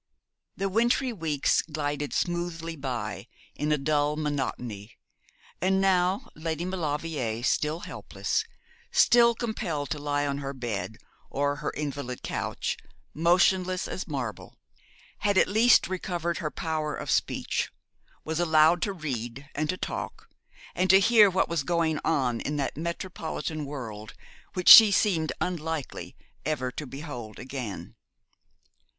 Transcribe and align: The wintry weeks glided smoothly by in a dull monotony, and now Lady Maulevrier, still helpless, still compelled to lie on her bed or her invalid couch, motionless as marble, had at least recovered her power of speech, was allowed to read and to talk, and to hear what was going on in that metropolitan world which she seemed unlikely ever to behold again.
The 0.57 0.67
wintry 0.67 1.13
weeks 1.13 1.61
glided 1.61 2.11
smoothly 2.11 2.75
by 2.75 3.27
in 3.53 3.71
a 3.71 3.77
dull 3.77 4.15
monotony, 4.15 4.97
and 5.61 5.79
now 5.79 6.27
Lady 6.33 6.65
Maulevrier, 6.65 7.43
still 7.43 7.81
helpless, 7.81 8.43
still 8.91 9.35
compelled 9.35 9.91
to 9.91 9.99
lie 9.99 10.25
on 10.25 10.39
her 10.39 10.55
bed 10.55 10.97
or 11.29 11.57
her 11.57 11.69
invalid 11.77 12.23
couch, 12.23 12.77
motionless 13.13 13.87
as 13.87 14.07
marble, 14.07 14.57
had 15.19 15.37
at 15.37 15.47
least 15.47 15.87
recovered 15.87 16.39
her 16.39 16.49
power 16.49 16.95
of 16.95 17.11
speech, 17.11 17.71
was 18.23 18.39
allowed 18.39 18.81
to 18.81 18.93
read 18.93 19.51
and 19.53 19.69
to 19.69 19.77
talk, 19.77 20.27
and 20.73 20.89
to 20.89 20.99
hear 20.99 21.29
what 21.29 21.47
was 21.47 21.61
going 21.61 21.99
on 22.03 22.39
in 22.41 22.55
that 22.55 22.75
metropolitan 22.75 23.65
world 23.65 24.15
which 24.55 24.67
she 24.69 24.91
seemed 24.91 25.31
unlikely 25.39 26.15
ever 26.43 26.71
to 26.71 26.87
behold 26.87 27.37
again. 27.37 27.93